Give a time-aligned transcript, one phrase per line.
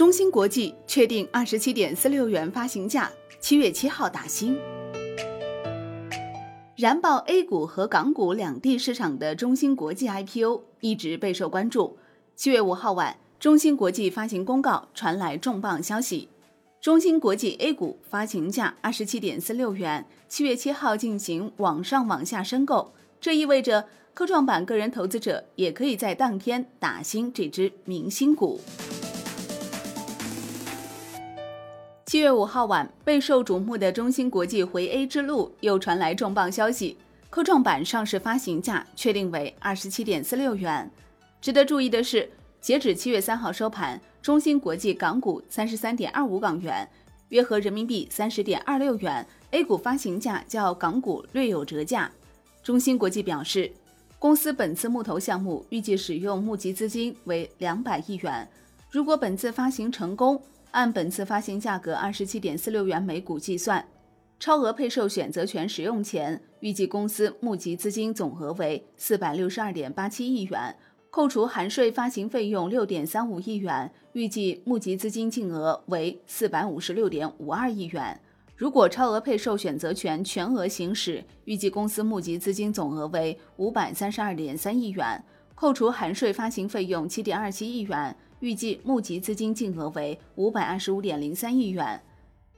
[0.00, 4.58] 中芯国际确定二十七点四六元发行价，七月七号打新。
[6.74, 11.98] 燃爆 A 股和港股两地市场的中芯国际 IPO 一直备受关注。
[12.34, 16.30] 七月五号晚，中芯国际发行公告，传来重磅消息：
[16.80, 22.94] 中芯国际 A 股发行价二十七点四六元，七月七号进行网上网下申购。
[23.20, 28.58] 这意味着科创板个人投资者也可以在当天打新这只明星股。
[32.10, 36.96] 七月五号晚，备受瞩目的中芯国际回 A 之路又传来重磅消息，
[37.30, 40.90] 科创板上市发行价确定为二十七点四六元。
[41.40, 42.28] 值得注意的是，
[42.60, 46.84] 截止七月三号收盘，中芯国际港股三十三点二五港元，
[47.28, 52.10] 约合人民币三十点二六元，A 股发行价较港股略有折价。
[52.64, 53.70] 中芯国际表示，
[54.18, 58.48] 公司本次募投项目预计使用募集资金为两百亿元，
[58.90, 60.42] 如果本次发行成功。
[60.72, 63.84] 按本次发行价格二十七点四六元每股计算，
[64.38, 70.76] 超额配售选择权使用前，预计公司募集资金总额为四百六十二点八七亿元，
[71.10, 78.20] 扣除含税发行费用六点三五亿元，预计募集资金净额为四百五十六点五二亿元。
[78.54, 88.14] 如果超额配售选择权全额行使，预计公司募集资金总额为五百三十二点三亿元，扣除含税发行费用七点二七亿元。
[88.40, 92.02] 预计募集资金净额为五百二十五点零三亿元。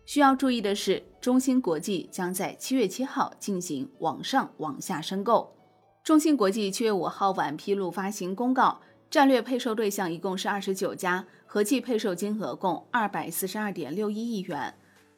[0.05, 5.55] 需要注意的是，中芯国际将在七月七号进行网上网下申购。
[6.03, 14.75] 中芯国际七月五号晚披露发行公告，战略配售对象一共是二十九家，合计配售金额共二百四十二点六一亿元。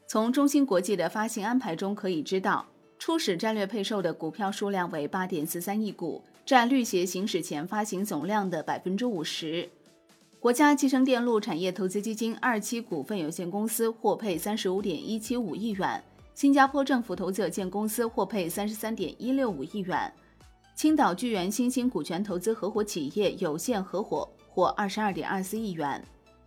[0.06, 2.66] 从中芯国际的发行安排中可以知道，
[2.98, 9.70] 初始战略配售的股票数量为八点四三亿股，占绿协行使前发行总量的百分之五十。
[10.44, 20.12] 国家集成电路产业投资基金二期股份有限公司获配三十五点一七五亿元，新加坡政府投资有限公司获配三十三点一六五亿元，
[20.77, 26.04] 青岛聚源新兴股权投资合伙企业有限合伙获二十二点二四亿元，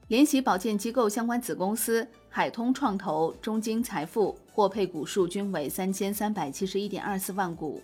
[0.10, 7.82] 联席保荐机构相关子公司海通创投、中金财富获配股数均为三千三百七十一点二四万股。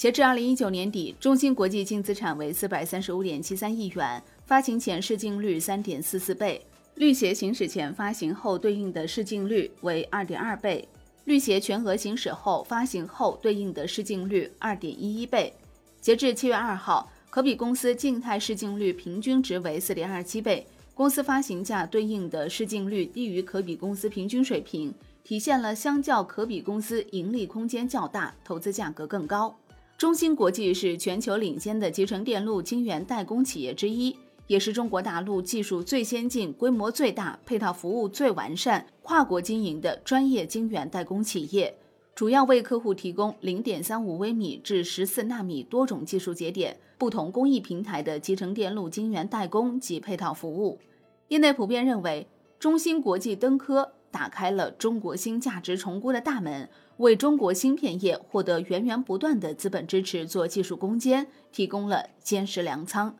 [0.00, 4.22] 截至二零一九年底，中芯国际净资产为四百三十五点七三亿元。
[4.46, 6.58] 发行前市净率三点四四倍，
[6.94, 10.88] 绿协行使前发行后对应的市净率为二点二倍，
[11.26, 15.52] 绿协全额行使后发行后对应的市净率二点一一倍。
[16.00, 29.54] 截至七月二号，可比公司静态市净率平均值为四点二七倍，公司发行价对应的市净率低于可比公司平均水平，体现了相较可比公司盈利空间较大，投资价格更高。
[30.00, 34.16] 中芯国际是全球领先的集成电路晶圆代工企业之一。
[34.46, 41.76] 也是中国大陆技术最先进、规模最大、配套服务最完善、跨国经营的专业晶圆代工企业，
[42.14, 50.78] 主要为客户提供零点三五微米至十四纳米多种技术节点、不同工艺平台的集成电路晶圆代工及配套服务。
[51.28, 52.26] 业内普遍认为，
[52.58, 63.16] 中芯国际登科打开了中国新价值重估的大门，为中国芯片业获得源源不断的资本支持做技术攻坚提供了坚实粮仓。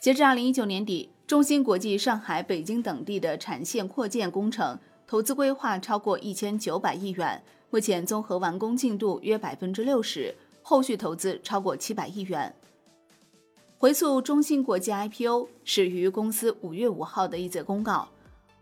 [0.00, 12.54] 截至二零一九年底，中芯国际上海、北京等地的产线扩建工程投资规划超过一千九百亿元，目前综合完工进度约百分之六十，后续投资超过七百亿元。
[13.76, 18.08] 回溯中芯国际 IPO 始于公司五月五号的一则公告，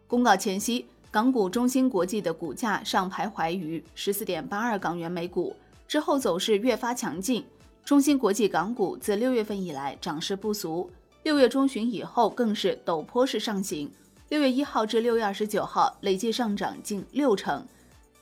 [0.09, 5.55] 公告前夕，港股中芯国际的股价上徘徊于十四点八二港元每股，
[5.87, 7.45] 之后走势越发强劲。
[7.85, 10.91] 中芯国际港股自六月份以来涨势不俗。
[11.23, 13.91] 六月中旬以后更是陡坡式上行，
[14.31, 17.63] 六月一号至六月二十九号累计上涨近六成。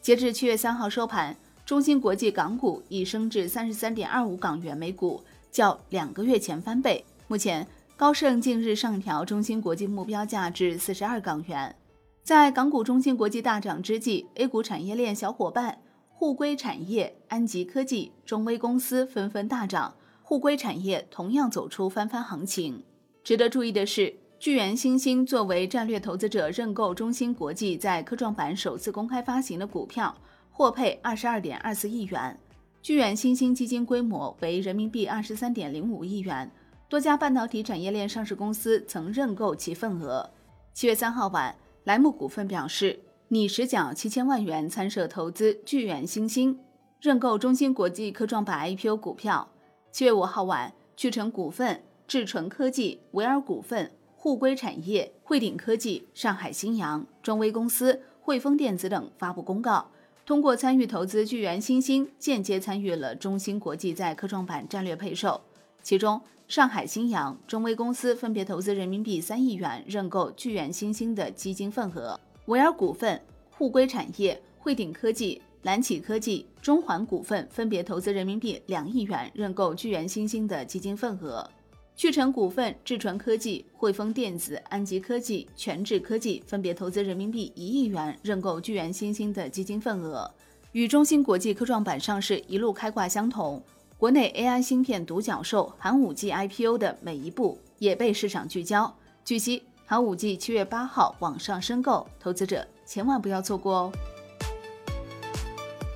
[0.03, 7.05] 截至七月三号收盘，中芯国际港股已升至三十三点二五港元每股，较两个月前翻倍。
[7.29, 7.65] 目前，
[7.97, 11.73] 高盛近日上调中芯国际目标价至四十二港元。
[12.23, 22.85] 在港股中芯国际大涨之际，A 股产业链小伙伴沪硅产业、安吉科技、中微公司纷纷大涨，沪硅产业同样走出翻番行情。
[23.25, 30.15] 值得注意的是，聚源新兴作为战略投资者认购中芯国际在科创板首次公开发行的股票，
[30.51, 32.39] 获配二十二点二四亿元。
[32.81, 36.51] 聚源新兴基金规模为人民币二十三点零五亿元，
[36.89, 40.31] 多家半导体产业链上市公司曾认购其份额。
[40.73, 41.55] 七月三号晚，
[41.85, 46.59] 莱姆股份表示拟实缴七千万元参涉投资聚源新兴，
[47.01, 49.49] 认购中芯国际科创板 IPO 股票。
[49.91, 51.83] 七月五号晚，聚成股份。
[52.07, 59.93] 智纯科技、维尔股份、沪硅产业、汇顶科技、上海新阳、中微公司、汇丰电子等发布公告，
[60.27, 65.41] 通过参与投资聚源新兴，间接参与了中芯国际在科创板战略配售。
[65.83, 81.49] 其中，上海新阳、中微公司分别投资人民币三亿元认购聚源新兴的基金份额，维尔股份、沪硅产业、汇顶科技、蓝启科技、中环股份分别投资人民币两亿元认购聚源新兴的基金份额。
[81.97, 90.31] 聚成股份、智传科技、汇丰电子、安吉科技、全智科技分别投资人民币一亿元认购聚源新兴的基金份额，
[90.73, 93.63] 与中芯国际科创板上市一路开挂相同。
[94.01, 98.91] 国内 AI 芯片独角兽寒武纪 IPO 的每一步也被市场聚焦。
[99.27, 103.93] 据悉，寒武纪七月八号网上申购，投资者千万不要错过哦。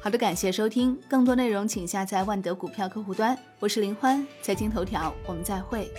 [0.02, 3.34] 好的，感谢收听，更多内容请下载万德股票客户端。
[3.58, 5.90] 我是林欢，财经头条，我们再会。